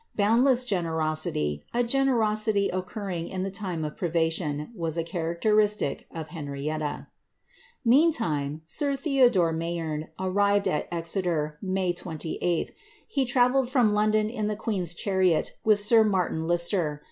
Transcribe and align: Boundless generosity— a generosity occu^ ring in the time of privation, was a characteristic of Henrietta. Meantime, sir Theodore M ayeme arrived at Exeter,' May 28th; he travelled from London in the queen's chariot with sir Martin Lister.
Boundless 0.15 0.65
generosity— 0.65 1.63
a 1.75 1.83
generosity 1.83 2.71
occu^ 2.73 3.05
ring 3.05 3.27
in 3.27 3.43
the 3.43 3.51
time 3.51 3.85
of 3.85 3.95
privation, 3.97 4.71
was 4.75 4.97
a 4.97 5.03
characteristic 5.03 6.07
of 6.09 6.29
Henrietta. 6.29 7.05
Meantime, 7.85 8.63
sir 8.65 8.95
Theodore 8.95 9.49
M 9.49 9.59
ayeme 9.59 10.07
arrived 10.19 10.67
at 10.67 10.87
Exeter,' 10.91 11.55
May 11.61 11.93
28th; 11.93 12.71
he 13.07 13.25
travelled 13.25 13.69
from 13.69 13.93
London 13.93 14.27
in 14.27 14.47
the 14.47 14.55
queen's 14.55 14.95
chariot 14.95 15.51
with 15.63 15.79
sir 15.79 16.03
Martin 16.03 16.47
Lister. 16.47 16.99